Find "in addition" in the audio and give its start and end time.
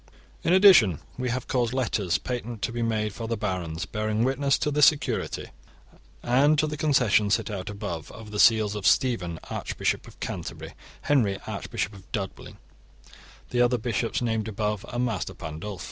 0.43-0.97